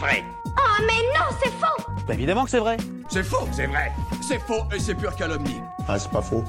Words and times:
vrai. 0.00 0.24
Oh 0.46 0.82
mais 0.86 1.02
non, 1.14 1.26
c'est 1.42 1.50
faux 1.50 1.92
Bah 2.08 2.14
évidemment 2.14 2.44
que 2.44 2.50
c'est 2.50 2.58
vrai. 2.58 2.78
C'est 3.10 3.22
faux, 3.22 3.46
c'est 3.52 3.66
vrai. 3.66 3.92
C'est 4.26 4.38
faux 4.38 4.64
et 4.74 4.80
c'est 4.80 4.94
pure 4.94 5.14
calomnie. 5.14 5.60
Ah, 5.86 5.98
c'est 5.98 6.10
pas 6.10 6.22
faux. 6.22 6.42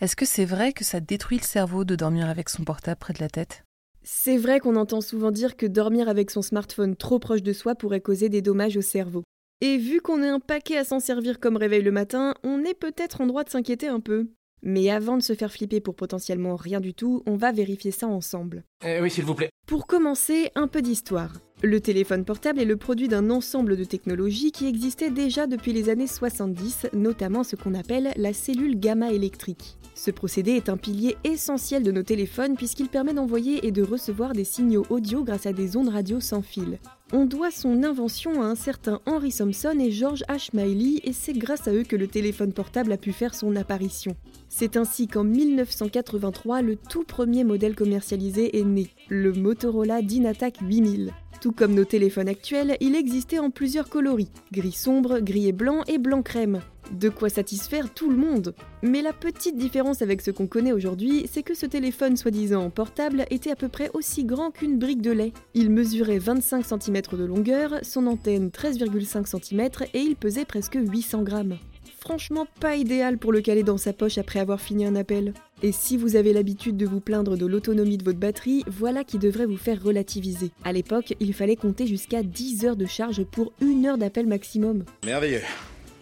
Est-ce 0.00 0.16
que 0.16 0.24
c'est 0.26 0.44
vrai 0.44 0.72
que 0.72 0.84
ça 0.84 0.98
détruit 0.98 1.38
le 1.38 1.44
cerveau 1.44 1.84
de 1.84 1.94
dormir 1.94 2.28
avec 2.28 2.48
son 2.48 2.64
portable 2.64 2.98
près 2.98 3.12
de 3.12 3.20
la 3.20 3.28
tête? 3.28 3.64
C'est 4.02 4.38
vrai 4.38 4.58
qu'on 4.58 4.76
entend 4.76 5.02
souvent 5.02 5.30
dire 5.30 5.56
que 5.56 5.66
dormir 5.66 6.08
avec 6.08 6.30
son 6.30 6.42
smartphone 6.42 6.96
trop 6.96 7.18
proche 7.18 7.42
de 7.42 7.52
soi 7.52 7.74
pourrait 7.74 8.00
causer 8.00 8.28
des 8.28 8.42
dommages 8.42 8.76
au 8.76 8.82
cerveau. 8.82 9.22
Et 9.60 9.76
vu 9.76 10.00
qu'on 10.00 10.22
est 10.22 10.28
un 10.28 10.40
paquet 10.40 10.78
à 10.78 10.84
s'en 10.84 11.00
servir 11.00 11.38
comme 11.38 11.58
réveil 11.58 11.82
le 11.82 11.92
matin, 11.92 12.34
on 12.42 12.64
est 12.64 12.74
peut-être 12.74 13.20
en 13.20 13.26
droit 13.26 13.44
de 13.44 13.50
s'inquiéter 13.50 13.88
un 13.88 14.00
peu. 14.00 14.30
Mais 14.62 14.90
avant 14.90 15.16
de 15.16 15.22
se 15.22 15.34
faire 15.34 15.52
flipper 15.52 15.80
pour 15.80 15.94
potentiellement 15.94 16.56
rien 16.56 16.80
du 16.80 16.94
tout, 16.94 17.22
on 17.26 17.36
va 17.36 17.52
vérifier 17.52 17.90
ça 17.90 18.06
ensemble. 18.06 18.64
Eh 18.84 19.00
oui, 19.00 19.10
s'il 19.10 19.24
vous 19.24 19.34
plaît. 19.34 19.50
Pour 19.66 19.86
commencer, 19.86 20.50
un 20.54 20.68
peu 20.68 20.82
d'histoire. 20.82 21.32
Le 21.62 21.78
téléphone 21.78 22.24
portable 22.24 22.58
est 22.58 22.64
le 22.64 22.78
produit 22.78 23.06
d'un 23.06 23.28
ensemble 23.28 23.76
de 23.76 23.84
technologies 23.84 24.50
qui 24.50 24.66
existaient 24.66 25.10
déjà 25.10 25.46
depuis 25.46 25.74
les 25.74 25.90
années 25.90 26.06
70, 26.06 26.86
notamment 26.94 27.44
ce 27.44 27.54
qu'on 27.54 27.74
appelle 27.74 28.12
la 28.16 28.32
cellule 28.32 28.80
gamma 28.80 29.12
électrique. 29.12 29.76
Ce 29.94 30.10
procédé 30.10 30.52
est 30.52 30.70
un 30.70 30.78
pilier 30.78 31.18
essentiel 31.22 31.82
de 31.82 31.92
nos 31.92 32.02
téléphones 32.02 32.56
puisqu'il 32.56 32.88
permet 32.88 33.12
d'envoyer 33.12 33.66
et 33.66 33.72
de 33.72 33.82
recevoir 33.82 34.32
des 34.32 34.44
signaux 34.44 34.86
audio 34.88 35.22
grâce 35.22 35.44
à 35.44 35.52
des 35.52 35.76
ondes 35.76 35.90
radio 35.90 36.18
sans 36.18 36.40
fil. 36.40 36.78
On 37.12 37.26
doit 37.26 37.50
son 37.50 37.82
invention 37.82 38.40
à 38.40 38.46
un 38.46 38.54
certain 38.54 39.02
Henry 39.04 39.30
Thompson 39.30 39.76
et 39.78 39.90
George 39.90 40.24
H. 40.30 40.50
Miley 40.54 41.00
et 41.04 41.12
c'est 41.12 41.34
grâce 41.34 41.68
à 41.68 41.74
eux 41.74 41.82
que 41.82 41.96
le 41.96 42.06
téléphone 42.06 42.54
portable 42.54 42.92
a 42.92 42.96
pu 42.96 43.12
faire 43.12 43.34
son 43.34 43.54
apparition. 43.56 44.16
C'est 44.48 44.78
ainsi 44.78 45.08
qu'en 45.08 45.24
1983, 45.24 46.62
le 46.62 46.76
tout 46.76 47.04
premier 47.04 47.44
modèle 47.44 47.74
commercialisé 47.74 48.58
est 48.58 48.64
né, 48.64 48.88
le 49.10 49.34
Motorola 49.34 50.00
Dynatac 50.00 50.56
8000. 50.62 51.12
Tout 51.40 51.52
comme 51.52 51.74
nos 51.74 51.86
téléphones 51.86 52.28
actuels, 52.28 52.76
il 52.80 52.94
existait 52.94 53.38
en 53.38 53.48
plusieurs 53.48 53.88
coloris, 53.88 54.30
gris 54.52 54.72
sombre, 54.72 55.20
gris 55.20 55.48
et 55.48 55.52
blanc 55.52 55.82
et 55.88 55.96
blanc 55.96 56.20
crème. 56.20 56.60
De 56.92 57.08
quoi 57.08 57.30
satisfaire 57.30 57.94
tout 57.94 58.10
le 58.10 58.16
monde. 58.18 58.54
Mais 58.82 59.00
la 59.00 59.14
petite 59.14 59.56
différence 59.56 60.02
avec 60.02 60.20
ce 60.20 60.30
qu'on 60.30 60.46
connaît 60.46 60.72
aujourd'hui, 60.72 61.26
c'est 61.32 61.42
que 61.42 61.54
ce 61.54 61.64
téléphone 61.64 62.18
soi-disant 62.18 62.68
portable 62.68 63.24
était 63.30 63.52
à 63.52 63.56
peu 63.56 63.68
près 63.68 63.90
aussi 63.94 64.24
grand 64.24 64.50
qu'une 64.50 64.78
brique 64.78 65.00
de 65.00 65.12
lait. 65.12 65.32
Il 65.54 65.70
mesurait 65.70 66.18
25 66.18 66.66
cm 66.66 67.00
de 67.12 67.24
longueur, 67.24 67.76
son 67.82 68.06
antenne 68.06 68.48
13,5 68.48 69.24
cm 69.26 69.68
et 69.94 70.00
il 70.00 70.16
pesait 70.16 70.44
presque 70.44 70.76
800 70.78 71.22
grammes 71.22 71.56
franchement 72.00 72.46
pas 72.60 72.76
idéal 72.76 73.18
pour 73.18 73.32
le 73.32 73.40
caler 73.40 73.62
dans 73.62 73.76
sa 73.76 73.92
poche 73.92 74.18
après 74.18 74.40
avoir 74.40 74.60
fini 74.60 74.86
un 74.86 74.96
appel. 74.96 75.34
Et 75.62 75.72
si 75.72 75.96
vous 75.96 76.16
avez 76.16 76.32
l'habitude 76.32 76.76
de 76.76 76.86
vous 76.86 77.00
plaindre 77.00 77.36
de 77.36 77.46
l'autonomie 77.46 77.98
de 77.98 78.04
votre 78.04 78.18
batterie, 78.18 78.64
voilà 78.66 79.04
qui 79.04 79.18
devrait 79.18 79.46
vous 79.46 79.58
faire 79.58 79.82
relativiser. 79.82 80.50
À 80.64 80.72
l'époque, 80.72 81.14
il 81.20 81.34
fallait 81.34 81.56
compter 81.56 81.86
jusqu'à 81.86 82.22
10 82.22 82.64
heures 82.64 82.76
de 82.76 82.86
charge 82.86 83.24
pour 83.24 83.52
une 83.60 83.86
heure 83.86 83.98
d'appel 83.98 84.26
maximum. 84.26 84.84
Merveilleux. 85.04 85.42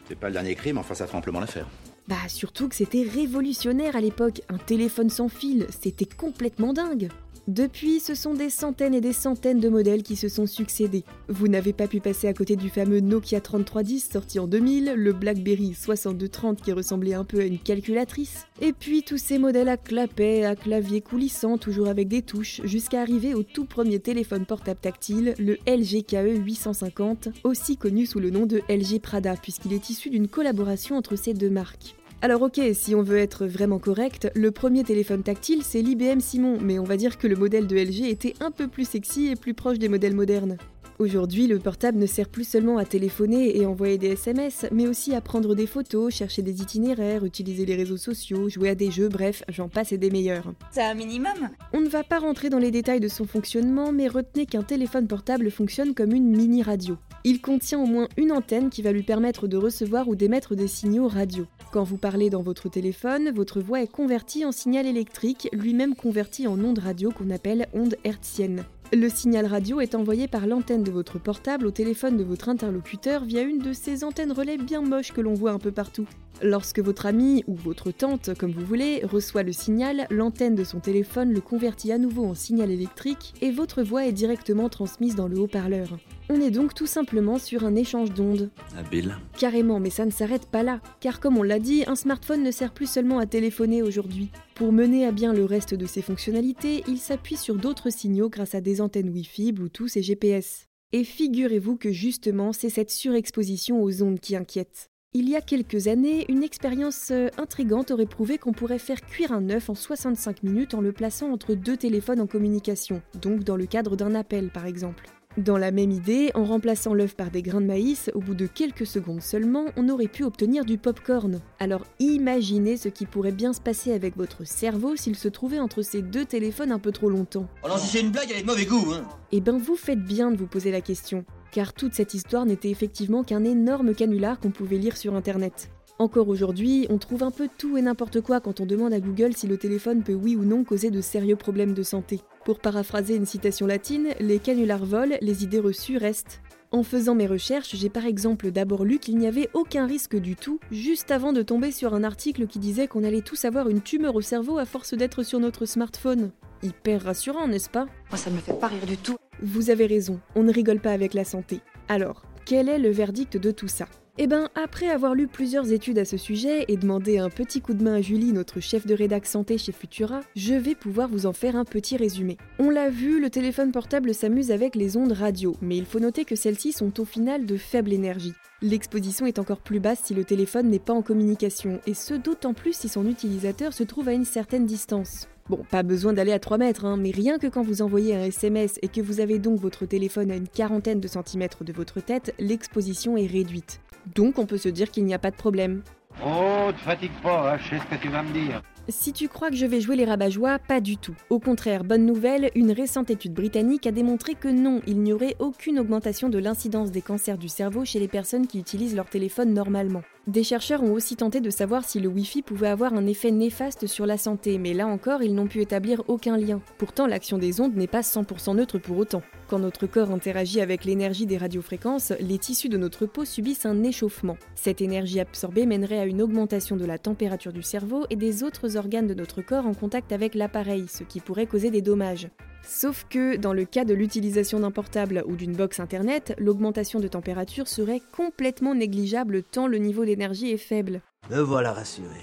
C'est 0.09 0.19
pas 0.19 0.29
le 0.29 0.35
dernier 0.35 0.55
crime, 0.55 0.79
enfin 0.79 0.95
ça 0.95 1.07
fera 1.07 1.19
amplement 1.19 1.41
l'affaire. 1.41 1.67
Bah 2.07 2.17
surtout 2.29 2.69
que 2.69 2.75
c'était 2.75 3.03
révolutionnaire 3.03 3.95
à 3.95 4.01
l'époque, 4.01 4.41
un 4.49 4.57
téléphone 4.57 5.11
sans 5.11 5.29
fil, 5.29 5.67
c'était 5.69 6.07
complètement 6.07 6.73
dingue. 6.73 7.09
Depuis, 7.49 7.99
ce 7.99 8.15
sont 8.15 8.35
des 8.35 8.51
centaines 8.51 8.93
et 8.93 9.01
des 9.01 9.15
centaines 9.15 9.59
de 9.59 9.71
modèles 9.71 10.03
qui 10.03 10.17
se 10.17 10.29
sont 10.29 10.47
succédés. 10.47 11.05
Vous 11.29 11.49
n'avez 11.49 11.73
pas 11.73 11.87
pu 11.87 11.99
passer 11.99 12.29
à 12.29 12.35
côté 12.35 12.57
du 12.57 12.69
fameux 12.69 13.01
Nokia 13.01 13.41
3310 13.41 14.11
sorti 14.13 14.39
en 14.39 14.47
2000, 14.47 14.93
le 14.95 15.13
BlackBerry 15.15 15.73
6230 15.73 16.61
qui 16.61 16.73
ressemblait 16.73 17.15
un 17.15 17.25
peu 17.25 17.41
à 17.41 17.45
une 17.45 17.59
calculatrice, 17.59 18.47
et 18.61 18.75
puis 18.75 19.03
tous 19.03 19.17
ces 19.17 19.39
modèles 19.39 19.71
à 19.71 19.79
clapet, 19.79 20.45
à 20.45 20.57
clavier 20.57 21.01
coulissant, 21.01 21.57
toujours 21.57 21.89
avec 21.89 22.07
des 22.07 22.21
touches, 22.21 22.61
jusqu'à 22.65 23.01
arriver 23.01 23.33
au 23.33 23.45
tout 23.45 23.65
premier 23.65 23.99
téléphone 23.99 24.45
portable 24.45 24.81
tactile, 24.81 25.35
le 25.39 25.55
LG 25.67 26.05
KE 26.07 26.37
850, 26.45 27.31
aussi 27.45 27.79
connu 27.79 28.05
sous 28.05 28.21
le 28.21 28.29
nom 28.29 28.45
de 28.45 28.61
LG 28.69 29.01
Prada, 29.01 29.37
puisqu'il 29.37 29.73
est 29.73 29.89
issu 29.89 30.11
d'une 30.11 30.29
collaboration 30.29 30.99
entre 30.99 31.17
ces 31.17 31.33
deux 31.33 31.49
marques. 31.49 31.95
Alors 32.21 32.43
ok, 32.43 32.61
si 32.73 32.97
on 32.97 33.03
veut 33.03 33.19
être 33.19 33.47
vraiment 33.47 33.79
correct, 33.79 34.29
le 34.35 34.51
premier 34.51 34.83
téléphone 34.83 35.23
tactile 35.23 35.63
c'est 35.63 35.83
l'IBM 35.83 36.19
Simon, 36.19 36.59
mais 36.61 36.81
on 36.81 36.85
va 36.85 36.97
dire 36.97 37.17
que 37.17 37.29
le 37.29 37.37
modèle 37.37 37.69
de 37.69 37.77
LG 37.77 38.09
était 38.09 38.35
un 38.41 38.51
peu 38.51 38.67
plus 38.67 38.89
sexy 38.89 39.29
et 39.29 39.37
plus 39.37 39.55
proche 39.55 39.79
des 39.79 39.89
modèles 39.89 40.17
modernes. 40.17 40.57
Aujourd'hui, 40.99 41.47
le 41.47 41.61
portable 41.61 41.97
ne 41.97 42.07
sert 42.07 42.29
plus 42.29 42.43
seulement 42.43 42.77
à 42.77 42.85
téléphoner 42.85 43.57
et 43.57 43.67
envoyer 43.67 43.99
des 43.99 44.09
SMS, 44.09 44.67
mais 44.73 44.89
aussi 44.89 45.15
à 45.15 45.21
prendre 45.21 45.55
des 45.55 45.69
photos, 45.69 46.13
chercher 46.13 46.43
des 46.43 46.61
itinéraires, 46.61 47.25
utiliser 47.25 47.65
les 47.65 47.77
réseaux 47.77 47.97
sociaux, 47.97 48.49
jouer 48.49 48.71
à 48.71 48.75
des 48.75 48.91
jeux, 48.91 49.09
bref, 49.09 49.45
j'en 49.49 49.69
passe 49.69 49.93
et 49.93 49.99
des 49.99 50.11
meilleurs. 50.11 50.53
C'est 50.73 50.83
un 50.83 50.95
minimum 50.95 51.51
On 51.73 51.81
ne 51.81 51.89
va 51.89 52.03
pas 52.03 52.19
rentrer 52.19 52.51
dans 52.51 52.59
les 52.59 52.73
détails 52.73 52.99
de 52.99 53.07
son 53.07 53.27
fonctionnement, 53.27 53.93
mais 53.93 54.09
retenez 54.09 54.45
qu'un 54.45 54.65
téléphone 54.65 55.07
portable 55.07 55.53
fonctionne 55.53 55.95
comme 55.95 56.13
une 56.13 56.37
mini 56.37 56.65
radio. 56.65 56.97
Il 57.23 57.41
contient 57.41 57.79
au 57.79 57.87
moins 57.87 58.09
une 58.17 58.33
antenne 58.33 58.69
qui 58.69 58.83
va 58.83 58.91
lui 58.91 59.05
permettre 59.05 59.47
de 59.47 59.57
recevoir 59.57 60.09
ou 60.09 60.17
d'émettre 60.17 60.57
des 60.57 60.67
signaux 60.67 61.07
radio. 61.07 61.47
Quand 61.71 61.85
vous 61.85 61.99
parlez 61.99 62.31
dans 62.31 62.41
votre 62.41 62.71
téléphone, 62.71 63.31
votre 63.31 63.61
voix 63.61 63.83
est 63.83 63.93
convertie 63.93 64.47
en 64.47 64.53
signal 64.53 64.87
électrique, 64.87 65.51
lui-même 65.53 65.95
converti 65.95 66.47
en 66.47 66.59
onde 66.65 66.79
radio 66.79 67.11
qu'on 67.11 67.29
appelle 67.29 67.69
onde 67.75 67.97
hertzienne. 68.05 68.65
Le 68.91 69.11
signal 69.11 69.45
radio 69.45 69.81
est 69.81 69.95
envoyé 69.95 70.29
par 70.29 70.47
l'antenne 70.47 70.83
de 70.83 70.91
votre 70.91 71.19
portable 71.19 71.67
au 71.67 71.71
téléphone 71.71 72.17
de 72.17 72.25
votre 72.25 72.49
interlocuteur 72.49 73.25
via 73.25 73.43
une 73.43 73.59
de 73.59 73.75
ces 73.75 74.03
antennes 74.03 74.33
relais 74.33 74.57
bien 74.57 74.81
moches 74.81 75.13
que 75.13 75.21
l'on 75.21 75.35
voit 75.35 75.51
un 75.51 75.59
peu 75.59 75.71
partout. 75.71 76.07
Lorsque 76.43 76.79
votre 76.79 77.05
ami 77.05 77.45
ou 77.47 77.55
votre 77.55 77.91
tante, 77.91 78.31
comme 78.39 78.53
vous 78.53 78.65
voulez, 78.65 79.03
reçoit 79.05 79.43
le 79.43 79.53
signal, 79.53 80.07
l'antenne 80.09 80.55
de 80.55 80.65
son 80.65 80.81
téléphone 80.81 81.35
le 81.35 81.43
convertit 81.43 81.93
à 81.93 81.99
nouveau 81.99 82.25
en 82.25 82.35
signal 82.35 82.71
électrique 82.71 83.35
et 83.43 83.51
votre 83.51 83.83
voix 83.83 84.07
est 84.07 84.13
directement 84.13 84.71
transmise 84.71 85.17
dans 85.17 85.29
le 85.29 85.39
haut-parleur. 85.39 85.99
On 86.31 86.41
est 86.43 86.51
donc 86.51 86.75
tout 86.75 86.87
simplement 86.87 87.39
sur 87.39 87.65
un 87.65 87.75
échange 87.75 88.13
d'ondes. 88.13 88.51
Habile. 88.77 89.17
Carrément, 89.39 89.81
mais 89.81 89.89
ça 89.89 90.05
ne 90.05 90.11
s'arrête 90.11 90.47
pas 90.47 90.63
là, 90.63 90.81
car 91.01 91.21
comme 91.21 91.39
on 91.39 91.43
l'a 91.43 91.59
dit, 91.59 91.85
un 91.87 91.95
smartphone 91.95 92.43
ne 92.43 92.51
sert 92.51 92.75
plus 92.75 92.91
seulement 92.91 93.19
à 93.19 93.25
téléphoner 93.25 93.83
aujourd'hui. 93.83 94.29
Pour 94.55 94.73
mener 94.73 95.07
à 95.07 95.13
bien 95.13 95.33
le 95.33 95.47
reste 95.47 95.75
de 95.75 95.87
ses 95.87 96.03
fonctionnalités, 96.03 96.85
il 96.87 96.99
s'appuie 96.99 97.39
sur 97.39 97.55
d'autres 97.55 97.91
signaux 97.91 98.29
grâce 98.29 98.55
à 98.55 98.61
des 98.61 98.83
antennes 98.83 99.09
Wi-Fi, 99.09 99.53
Bluetooth 99.53 99.97
et 99.97 100.03
GPS. 100.03 100.67
Et 100.93 101.05
figurez-vous 101.05 101.77
que 101.77 101.93
justement, 101.93 102.53
c'est 102.53 102.71
cette 102.71 102.91
surexposition 102.91 103.83
aux 103.83 104.03
ondes 104.03 104.21
qui 104.21 104.37
inquiète. 104.37 104.91
Il 105.15 105.31
y 105.31 105.37
a 105.37 105.41
quelques 105.41 105.89
années, 105.89 106.27
une 106.29 106.43
expérience 106.43 107.11
euh, 107.11 107.29
intrigante 107.39 107.91
aurait 107.91 108.05
prouvé 108.05 108.37
qu'on 108.37 108.53
pourrait 108.53 108.79
faire 108.79 109.01
cuire 109.01 109.33
un 109.33 109.49
œuf 109.49 109.71
en 109.71 109.75
65 109.75 110.43
minutes 110.43 110.75
en 110.75 110.83
le 110.83 110.93
plaçant 110.93 111.33
entre 111.33 111.55
deux 111.55 111.79
téléphones 111.79 112.21
en 112.21 112.27
communication, 112.27 113.01
donc 113.19 113.43
dans 113.43 113.57
le 113.57 113.65
cadre 113.65 113.97
d'un 113.97 114.15
appel 114.15 114.51
par 114.51 114.67
exemple. 114.67 115.07
Dans 115.39 115.57
la 115.57 115.71
même 115.71 115.93
idée, 115.93 116.33
en 116.35 116.45
remplaçant 116.45 116.95
l'œuf 116.95 117.15
par 117.15 117.31
des 117.31 117.43
grains 117.43 117.61
de 117.61 117.67
maïs, 117.67 118.11
au 118.15 118.19
bout 118.19 118.35
de 118.35 118.49
quelques 118.49 118.87
secondes 118.87 119.23
seulement, 119.23 119.67
on 119.77 119.89
aurait 119.89 120.09
pu 120.09 120.25
obtenir 120.25 120.65
du 120.65 120.79
popcorn. 120.79 121.41
Alors 121.61 121.85
imaginez 122.01 122.77
ce 122.77 122.89
qui 122.89 123.07
pourrait 123.07 123.31
bien 123.31 123.53
se 123.53 123.61
passer 123.61 123.93
avec 123.93 124.17
votre 124.17 124.45
cerveau 124.45 124.97
s'il 124.97 125.15
se 125.15 125.29
trouvait 125.29 125.61
entre 125.61 125.83
ces 125.83 126.03
deux 126.03 126.25
téléphones 126.25 126.73
un 126.73 126.81
peu 126.81 126.91
trop 126.91 127.09
longtemps. 127.09 127.47
Oh 127.63 127.69
non, 127.69 127.77
si 127.77 127.87
c'est 127.87 128.01
une 128.01 128.11
blague, 128.11 128.27
elle 128.33 128.39
est 128.39 128.43
de 128.43 128.47
mauvais 128.49 128.65
goût, 128.65 128.93
hein. 128.93 129.07
Eh 129.31 129.41
ben 129.41 129.59
vous 129.59 129.77
faites 129.77 130.03
bien 130.03 130.33
de 130.33 130.37
vous 130.37 130.49
poser 130.49 130.73
la 130.73 130.81
question, 130.81 131.25
car 131.53 131.73
toute 131.73 131.95
cette 131.95 132.15
histoire 132.15 132.45
n'était 132.45 132.71
effectivement 132.71 133.23
qu'un 133.23 133.45
énorme 133.45 133.95
canular 133.95 134.41
qu'on 134.41 134.51
pouvait 134.51 134.79
lire 134.79 134.97
sur 134.97 135.15
internet. 135.15 135.71
Encore 136.01 136.29
aujourd'hui, 136.29 136.87
on 136.91 136.99
trouve 136.99 137.25
un 137.25 137.33
peu 137.33 137.49
tout 137.59 137.77
et 137.77 137.83
n'importe 137.83 138.21
quoi 138.21 138.41
quand 138.41 138.61
on 138.61 138.67
demande 138.67 138.93
à 138.93 139.01
Google 139.01 139.35
si 139.35 139.49
le 139.49 139.57
téléphone 139.57 140.05
peut 140.05 140.15
oui 140.15 140.37
ou 140.37 140.45
non 140.45 140.63
causer 140.63 140.93
de 140.93 141.01
sérieux 141.01 141.35
problèmes 141.35 141.75
de 141.75 141.83
santé. 141.83 142.21
Pour 142.45 142.61
paraphraser 142.61 143.17
une 143.17 143.27
citation 143.27 143.67
latine, 143.67 144.11
les 144.21 144.39
canulars 144.39 144.85
volent, 144.85 145.17
les 145.21 145.43
idées 145.43 145.59
reçues 145.59 145.97
restent. 145.97 146.41
En 146.71 146.85
faisant 146.85 147.17
mes 147.17 147.27
recherches, 147.27 147.75
j'ai 147.75 147.89
par 147.89 148.07
exemple 148.07 148.53
d'abord 148.53 148.85
lu 148.85 149.01
qu'il 149.01 149.19
n'y 149.19 149.27
avait 149.27 149.49
aucun 149.55 149.87
risque 149.87 150.15
du 150.15 150.37
tout, 150.37 150.61
juste 150.71 151.11
avant 151.11 151.33
de 151.33 151.43
tomber 151.43 151.73
sur 151.73 151.95
un 151.95 152.05
article 152.05 152.47
qui 152.47 152.61
disait 152.61 152.87
qu'on 152.87 153.03
allait 153.03 153.21
tous 153.21 153.45
avoir 153.45 153.69
une 153.69 153.81
tumeur 153.81 154.15
au 154.15 154.21
cerveau 154.21 154.59
à 154.59 154.67
force 154.67 154.95
d'être 154.95 155.25
sur 155.25 155.41
notre 155.41 155.67
smartphone. 155.67 156.31
Hyper 156.63 157.03
rassurant, 157.03 157.49
n'est-ce 157.49 157.71
pas? 157.71 157.87
Moi, 158.11 158.19
ça 158.19 158.31
me 158.31 158.39
fait 158.39 158.53
pas 158.53 158.69
rire 158.69 158.87
du 158.87 158.99
tout. 158.99 159.17
Vous 159.43 159.71
avez 159.71 159.87
raison, 159.87 160.21
on 160.37 160.45
ne 160.45 160.53
rigole 160.53 160.81
pas 160.81 160.93
avec 160.93 161.13
la 161.13 161.25
santé. 161.25 161.59
Alors, 161.89 162.23
quel 162.45 162.69
est 162.69 162.79
le 162.79 162.91
verdict 162.91 163.37
de 163.37 163.51
tout 163.51 163.69
ça? 163.69 163.87
Eh 164.21 164.27
ben, 164.27 164.49
après 164.57 164.89
avoir 164.89 165.15
lu 165.15 165.29
plusieurs 165.29 165.73
études 165.73 165.99
à 165.99 166.05
ce 166.05 166.17
sujet 166.17 166.65
et 166.67 166.77
demandé 166.77 167.19
un 167.19 167.31
petit 167.31 167.61
coup 167.61 167.73
de 167.73 167.85
main 167.85 167.95
à 167.95 168.01
Julie, 168.01 168.33
notre 168.33 168.59
chef 168.59 168.85
de 168.85 168.93
rédac 168.95 169.27
santé 169.27 169.59
chez 169.59 169.71
Futura, 169.71 170.23
je 170.35 170.55
vais 170.55 170.75
pouvoir 170.75 171.09
vous 171.09 171.27
en 171.27 171.33
faire 171.33 171.55
un 171.55 171.65
petit 171.65 171.97
résumé. 171.97 172.37
On 172.59 172.69
l'a 172.69 172.91
vu, 172.91 173.21
le 173.21 173.31
téléphone 173.31 173.71
portable 173.71 174.13
s'amuse 174.13 174.51
avec 174.51 174.75
les 174.75 174.97
ondes 174.97 175.13
radio, 175.13 175.55
mais 175.63 175.77
il 175.77 175.87
faut 175.87 176.01
noter 176.01 176.25
que 176.25 176.35
celles-ci 176.35 176.73
sont 176.73 177.01
au 177.01 177.05
final 177.05 177.47
de 177.47 177.57
faible 177.57 177.93
énergie. 177.93 178.35
L'exposition 178.61 179.25
est 179.25 179.39
encore 179.39 179.61
plus 179.61 179.79
basse 179.79 180.01
si 180.03 180.15
le 180.15 180.25
téléphone 180.25 180.69
n'est 180.69 180.81
pas 180.81 180.95
en 180.95 181.03
communication, 181.03 181.81
et 181.87 181.95
ce 181.95 182.15
d'autant 182.15 182.55
plus 182.55 182.73
si 182.73 182.89
son 182.89 183.07
utilisateur 183.07 183.73
se 183.73 183.85
trouve 183.85 184.09
à 184.09 184.15
une 184.15 184.25
certaine 184.25 184.67
distance. 184.67 185.29
Bon, 185.49 185.65
pas 185.71 185.83
besoin 185.83 186.13
d'aller 186.13 186.33
à 186.33 186.39
3 186.39 186.59
mètres, 186.59 186.85
hein, 186.85 186.99
mais 186.99 187.11
rien 187.11 187.39
que 187.39 187.47
quand 187.47 187.63
vous 187.63 187.81
envoyez 187.81 188.15
un 188.15 188.25
SMS 188.25 188.79
et 188.83 188.89
que 188.89 189.01
vous 189.01 189.21
avez 189.21 189.39
donc 189.39 189.59
votre 189.59 189.87
téléphone 189.87 190.31
à 190.31 190.37
une 190.37 190.47
quarantaine 190.47 191.01
de 191.01 191.09
centimètres 191.09 191.65
de 191.65 191.73
votre 191.73 192.01
tête, 192.01 192.35
l'exposition 192.39 193.17
est 193.17 193.27
réduite. 193.27 193.81
Donc 194.15 194.39
on 194.39 194.45
peut 194.45 194.59
se 194.59 194.69
dire 194.69 194.91
qu'il 194.91 195.07
n'y 195.07 195.15
a 195.15 195.19
pas 195.19 195.31
de 195.31 195.37
problème. 195.37 195.83
Oh, 196.23 196.71
te 196.73 196.81
fatigue 196.81 197.13
pas, 197.23 197.55
hein, 197.55 197.59
je 197.59 197.71
sais 197.71 197.79
ce 197.79 197.97
que 197.97 198.03
tu 198.03 198.11
vas 198.11 198.23
me 198.23 198.33
dire. 198.33 198.63
Si 198.91 199.13
tu 199.13 199.29
crois 199.29 199.49
que 199.49 199.57
je 199.57 199.67
vais 199.67 199.81
jouer 199.81 199.97
les 199.97 200.05
rabat-joie, 200.05 200.59
pas 200.59 200.81
du 200.81 200.99
tout. 200.99 201.15
Au 201.31 201.39
contraire, 201.39 201.85
bonne 201.85 202.05
nouvelle, 202.05 202.51
une 202.55 202.73
récente 202.73 203.11
étude 203.11 203.35
britannique 203.35 203.87
a 203.87 203.91
démontré 203.91 204.35
que 204.35 204.49
non, 204.49 204.83
il 204.87 205.01
n'y 205.01 205.13
aurait 205.13 205.37
aucune 205.39 205.79
augmentation 205.79 206.29
de 206.29 206.39
l'incidence 206.39 206.91
des 206.91 207.03
cancers 207.03 207.39
du 207.39 207.49
cerveau 207.49 207.85
chez 207.87 208.01
les 208.01 208.09
personnes 208.09 208.47
qui 208.47 208.59
utilisent 208.59 208.97
leur 208.97 209.09
téléphone 209.09 209.55
normalement. 209.55 210.03
Des 210.29 210.43
chercheurs 210.43 210.83
ont 210.83 210.93
aussi 210.93 211.17
tenté 211.17 211.41
de 211.41 211.49
savoir 211.49 211.87
si 211.87 212.01
le 212.01 212.09
Wi-Fi 212.11 212.43
pouvait 212.43 212.69
avoir 212.69 212.93
un 212.93 213.07
effet 213.07 213.31
néfaste 213.31 213.87
sur 213.87 214.05
la 214.05 214.19
santé, 214.19 214.59
mais 214.59 214.75
là 214.75 214.87
encore, 214.87 215.23
ils 215.23 215.35
n'ont 215.35 215.47
pu 215.47 215.63
établir 215.63 216.03
aucun 216.07 216.37
lien. 216.37 216.61
Pourtant, 216.77 217.07
l'action 217.07 217.39
des 217.39 217.63
ondes 217.63 217.75
n'est 217.75 217.87
pas 217.87 218.03
100% 218.03 218.57
neutre 218.57 218.77
pour 218.77 218.99
autant. 218.99 219.23
Quand 219.49 219.59
notre 219.59 219.87
corps 219.87 220.11
interagit 220.11 220.61
avec 220.61 220.85
l'énergie 220.85 221.25
des 221.25 221.39
radiofréquences, 221.39 222.13
les 222.21 222.37
tissus 222.37 222.69
de 222.69 222.77
notre 222.77 223.07
peau 223.07 223.25
subissent 223.25 223.65
un 223.65 223.83
échauffement. 223.83 224.37
Cette 224.55 224.83
énergie 224.83 225.19
absorbée 225.19 225.65
mènerait 225.65 225.99
à 225.99 226.05
une 226.05 226.21
augmentation 226.21 226.77
de 226.77 226.85
la 226.85 226.99
température 226.99 227.55
du 227.55 227.63
cerveau 227.63 228.05
et 228.11 228.17
des 228.17 228.43
autres 228.43 228.77
organes 228.77 229.07
de 229.07 229.15
notre 229.15 229.41
corps 229.41 229.65
en 229.65 229.73
contact 229.73 230.13
avec 230.13 230.35
l'appareil, 230.35 230.89
ce 230.89 231.05
qui 231.05 231.21
pourrait 231.21 231.47
causer 231.47 231.71
des 231.71 231.81
dommages. 231.81 232.29
Sauf 232.63 233.07
que, 233.09 233.37
dans 233.37 233.53
le 233.53 233.65
cas 233.65 233.85
de 233.85 233.95
l'utilisation 233.95 234.61
d'un 234.61 234.71
portable 234.71 235.25
ou 235.27 235.37
d'une 235.37 235.55
box 235.55 235.81
internet, 235.81 236.35
l'augmentation 236.39 237.01
de 237.01 237.09
température 237.09 237.69
serait 237.69 238.03
complètement 238.13 238.75
négligeable 238.75 239.43
tant 239.43 239.67
le 239.67 239.79
niveau 239.79 240.05
d'énergie 240.05 240.51
est 240.51 240.57
faible. 240.59 241.01
Me 241.31 241.41
voilà 241.41 241.73
rassuré. 241.73 242.21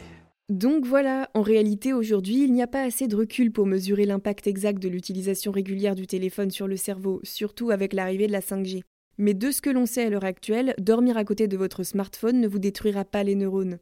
Donc 0.50 0.86
voilà, 0.86 1.30
en 1.34 1.42
réalité 1.42 1.92
aujourd'hui, 1.92 2.44
il 2.44 2.54
n'y 2.54 2.62
a 2.62 2.68
pas 2.68 2.84
assez 2.84 3.08
de 3.08 3.16
recul 3.16 3.52
pour 3.52 3.66
mesurer 3.66 4.06
l'impact 4.06 4.46
exact 4.46 4.78
de 4.82 4.90
l'utilisation 4.90 5.52
régulière 5.52 5.96
du 5.96 6.06
téléphone 6.06 6.52
sur 6.52 6.68
le 6.68 6.78
cerveau, 6.78 7.20
surtout 7.24 7.72
avec 7.72 7.94
l'arrivée 7.94 8.28
de 8.28 8.32
la 8.32 8.42
5G. 8.42 8.84
Mais 9.18 9.34
de 9.34 9.50
ce 9.50 9.62
que 9.62 9.72
l'on 9.72 9.88
sait 9.88 10.06
à 10.06 10.10
l'heure 10.12 10.24
actuelle, 10.24 10.76
dormir 10.78 11.18
à 11.18 11.26
côté 11.26 11.48
de 11.48 11.58
votre 11.58 11.84
smartphone 11.84 12.40
ne 12.40 12.48
vous 12.48 12.60
détruira 12.60 13.06
pas 13.06 13.24
les 13.24 13.34
neurones. 13.34 13.80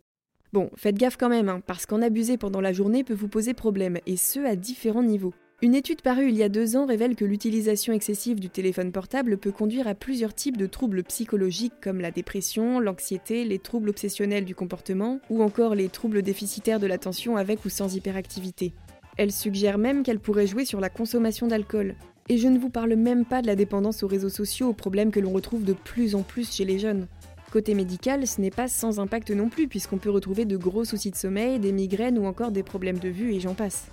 Bon, 0.53 0.69
faites 0.75 0.95
gaffe 0.95 1.17
quand 1.17 1.29
même, 1.29 1.49
hein, 1.49 1.61
parce 1.65 1.85
qu'en 1.85 2.01
abuser 2.01 2.37
pendant 2.37 2.61
la 2.61 2.71
journée 2.71 3.03
peut 3.03 3.13
vous 3.13 3.27
poser 3.27 3.53
problème, 3.53 3.97
et 4.05 4.15
ce 4.15 4.39
à 4.39 4.55
différents 4.55 5.03
niveaux. 5.03 5.33
Une 5.63 5.75
étude 5.75 6.01
parue 6.01 6.27
il 6.27 6.35
y 6.35 6.43
a 6.43 6.49
deux 6.49 6.75
ans 6.75 6.85
révèle 6.85 7.15
que 7.15 7.23
l'utilisation 7.23 7.93
excessive 7.93 8.37
du 8.37 8.49
téléphone 8.49 8.91
portable 8.91 9.37
peut 9.37 9.53
conduire 9.53 9.87
à 9.87 9.95
plusieurs 9.95 10.33
types 10.33 10.57
de 10.57 10.67
troubles 10.67 11.03
psychologiques 11.03 11.79
comme 11.81 12.01
la 12.01 12.11
dépression, 12.11 12.81
l'anxiété, 12.81 13.45
les 13.45 13.59
troubles 13.59 13.87
obsessionnels 13.87 14.43
du 14.43 14.55
comportement 14.55 15.21
ou 15.29 15.41
encore 15.41 15.73
les 15.73 15.87
troubles 15.87 16.21
déficitaires 16.21 16.81
de 16.81 16.85
l'attention 16.85 17.37
avec 17.37 17.63
ou 17.63 17.69
sans 17.69 17.95
hyperactivité. 17.95 18.73
Elle 19.15 19.31
suggère 19.31 19.77
même 19.77 20.03
qu'elle 20.03 20.19
pourrait 20.19 20.47
jouer 20.47 20.65
sur 20.65 20.81
la 20.81 20.89
consommation 20.89 21.47
d'alcool. 21.47 21.95
Et 22.27 22.37
je 22.37 22.49
ne 22.49 22.59
vous 22.59 22.69
parle 22.69 22.95
même 22.95 23.23
pas 23.23 23.41
de 23.41 23.47
la 23.47 23.55
dépendance 23.55 24.03
aux 24.03 24.07
réseaux 24.07 24.27
sociaux, 24.27 24.67
aux 24.67 24.73
problèmes 24.73 25.11
que 25.11 25.21
l'on 25.21 25.31
retrouve 25.31 25.63
de 25.63 25.71
plus 25.71 26.13
en 26.15 26.23
plus 26.23 26.51
chez 26.53 26.65
les 26.65 26.77
jeunes. 26.77 27.07
Côté 27.53 27.73
médical, 27.73 28.27
ce 28.27 28.41
n'est 28.41 28.51
pas 28.51 28.67
sans 28.67 28.99
impact 28.99 29.31
non 29.31 29.47
plus, 29.47 29.69
puisqu'on 29.69 29.97
peut 29.97 30.09
retrouver 30.09 30.43
de 30.43 30.57
gros 30.57 30.83
soucis 30.83 31.11
de 31.11 31.15
sommeil, 31.15 31.59
des 31.59 31.71
migraines 31.71 32.19
ou 32.19 32.25
encore 32.25 32.51
des 32.51 32.63
problèmes 32.63 32.99
de 32.99 33.07
vue 33.07 33.33
et 33.33 33.39
j'en 33.39 33.53
passe 33.53 33.85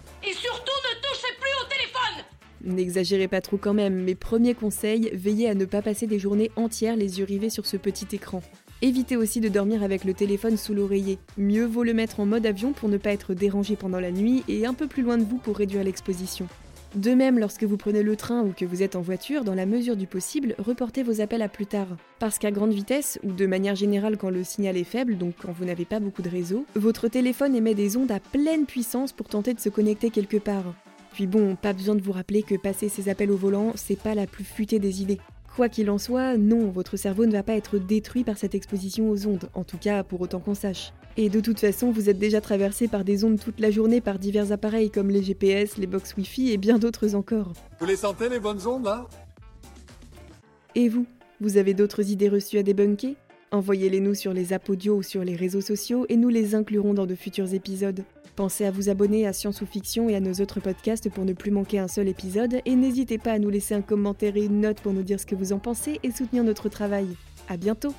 ne 0.90 1.00
touchez 1.00 1.32
plus 1.38 1.54
au 1.62 1.66
téléphone 1.68 2.24
N'exagérez 2.64 3.28
pas 3.28 3.40
trop 3.40 3.56
quand 3.56 3.74
même, 3.74 4.02
mes 4.02 4.14
premiers 4.14 4.54
conseils, 4.54 5.10
veillez 5.14 5.48
à 5.48 5.54
ne 5.54 5.64
pas 5.64 5.82
passer 5.82 6.06
des 6.06 6.18
journées 6.18 6.50
entières 6.56 6.96
les 6.96 7.18
yeux 7.18 7.24
rivés 7.24 7.50
sur 7.50 7.66
ce 7.66 7.76
petit 7.76 8.06
écran. 8.12 8.42
Évitez 8.82 9.16
aussi 9.16 9.40
de 9.40 9.48
dormir 9.48 9.82
avec 9.82 10.04
le 10.04 10.14
téléphone 10.14 10.56
sous 10.56 10.74
l'oreiller. 10.74 11.18
Mieux 11.36 11.66
vaut 11.66 11.84
le 11.84 11.94
mettre 11.94 12.20
en 12.20 12.26
mode 12.26 12.46
avion 12.46 12.72
pour 12.72 12.88
ne 12.88 12.96
pas 12.96 13.12
être 13.12 13.34
dérangé 13.34 13.76
pendant 13.76 14.00
la 14.00 14.10
nuit 14.10 14.42
et 14.48 14.66
un 14.66 14.74
peu 14.74 14.86
plus 14.86 15.02
loin 15.02 15.18
de 15.18 15.24
vous 15.24 15.36
pour 15.38 15.56
réduire 15.56 15.84
l'exposition. 15.84 16.48
De 16.96 17.12
même, 17.12 17.38
lorsque 17.38 17.62
vous 17.62 17.76
prenez 17.76 18.02
le 18.02 18.16
train 18.16 18.42
ou 18.42 18.52
que 18.52 18.64
vous 18.64 18.82
êtes 18.82 18.96
en 18.96 19.00
voiture, 19.00 19.44
dans 19.44 19.54
la 19.54 19.64
mesure 19.64 19.96
du 19.96 20.08
possible, 20.08 20.56
reportez 20.58 21.04
vos 21.04 21.20
appels 21.20 21.42
à 21.42 21.48
plus 21.48 21.66
tard. 21.66 21.86
Parce 22.18 22.38
qu'à 22.38 22.50
grande 22.50 22.72
vitesse, 22.72 23.20
ou 23.22 23.32
de 23.32 23.46
manière 23.46 23.76
générale 23.76 24.16
quand 24.16 24.30
le 24.30 24.42
signal 24.42 24.76
est 24.76 24.84
faible, 24.84 25.16
donc 25.16 25.34
quand 25.40 25.52
vous 25.52 25.66
n'avez 25.66 25.84
pas 25.84 26.00
beaucoup 26.00 26.22
de 26.22 26.28
réseau, 26.28 26.66
votre 26.74 27.06
téléphone 27.06 27.54
émet 27.54 27.74
des 27.74 27.96
ondes 27.96 28.10
à 28.10 28.18
pleine 28.18 28.66
puissance 28.66 29.12
pour 29.12 29.28
tenter 29.28 29.54
de 29.54 29.60
se 29.60 29.68
connecter 29.68 30.10
quelque 30.10 30.38
part. 30.38 30.74
Puis 31.20 31.26
bon, 31.26 31.54
pas 31.54 31.74
besoin 31.74 31.96
de 31.96 32.00
vous 32.00 32.12
rappeler 32.12 32.42
que 32.42 32.54
passer 32.54 32.88
ces 32.88 33.10
appels 33.10 33.30
au 33.30 33.36
volant, 33.36 33.72
c'est 33.74 33.98
pas 33.98 34.14
la 34.14 34.26
plus 34.26 34.42
futée 34.42 34.78
des 34.78 35.02
idées. 35.02 35.18
Quoi 35.54 35.68
qu'il 35.68 35.90
en 35.90 35.98
soit, 35.98 36.38
non, 36.38 36.70
votre 36.70 36.96
cerveau 36.96 37.26
ne 37.26 37.32
va 37.32 37.42
pas 37.42 37.56
être 37.56 37.76
détruit 37.76 38.24
par 38.24 38.38
cette 38.38 38.54
exposition 38.54 39.10
aux 39.10 39.26
ondes, 39.26 39.50
en 39.52 39.62
tout 39.62 39.76
cas 39.76 40.02
pour 40.02 40.22
autant 40.22 40.40
qu'on 40.40 40.54
sache. 40.54 40.94
Et 41.18 41.28
de 41.28 41.40
toute 41.40 41.60
façon, 41.60 41.90
vous 41.90 42.08
êtes 42.08 42.18
déjà 42.18 42.40
traversé 42.40 42.88
par 42.88 43.04
des 43.04 43.22
ondes 43.22 43.38
toute 43.38 43.60
la 43.60 43.70
journée 43.70 44.00
par 44.00 44.18
divers 44.18 44.50
appareils 44.50 44.90
comme 44.90 45.10
les 45.10 45.22
GPS, 45.22 45.76
les 45.76 45.86
box 45.86 46.16
Wi-Fi 46.16 46.52
et 46.52 46.56
bien 46.56 46.78
d'autres 46.78 47.14
encore. 47.14 47.52
Vous 47.78 47.84
les 47.84 47.96
sentez, 47.96 48.30
les 48.30 48.40
bonnes 48.40 48.66
ondes, 48.66 48.84
là? 48.84 49.06
Et 50.74 50.88
vous? 50.88 51.04
Vous 51.42 51.58
avez 51.58 51.74
d'autres 51.74 52.10
idées 52.10 52.30
reçues 52.30 52.56
à 52.56 52.62
débunker? 52.62 53.14
Envoyez-les 53.50 54.00
nous 54.00 54.14
sur 54.14 54.32
les 54.32 54.54
apps 54.54 54.70
audio 54.70 54.96
ou 54.96 55.02
sur 55.02 55.22
les 55.22 55.36
réseaux 55.36 55.60
sociaux 55.60 56.06
et 56.08 56.16
nous 56.16 56.30
les 56.30 56.54
inclurons 56.54 56.94
dans 56.94 57.04
de 57.04 57.14
futurs 57.14 57.52
épisodes. 57.52 58.04
Pensez 58.40 58.64
à 58.64 58.70
vous 58.70 58.88
abonner 58.88 59.26
à 59.26 59.34
Science 59.34 59.60
ou 59.60 59.66
Fiction 59.66 60.08
et 60.08 60.16
à 60.16 60.20
nos 60.20 60.32
autres 60.32 60.60
podcasts 60.60 61.10
pour 61.10 61.26
ne 61.26 61.34
plus 61.34 61.50
manquer 61.50 61.78
un 61.78 61.88
seul 61.88 62.08
épisode 62.08 62.62
et 62.64 62.74
n'hésitez 62.74 63.18
pas 63.18 63.32
à 63.32 63.38
nous 63.38 63.50
laisser 63.50 63.74
un 63.74 63.82
commentaire 63.82 64.34
et 64.38 64.46
une 64.46 64.62
note 64.62 64.80
pour 64.80 64.94
nous 64.94 65.02
dire 65.02 65.20
ce 65.20 65.26
que 65.26 65.34
vous 65.34 65.52
en 65.52 65.58
pensez 65.58 66.00
et 66.02 66.10
soutenir 66.10 66.42
notre 66.42 66.70
travail. 66.70 67.06
À 67.50 67.58
bientôt 67.58 67.92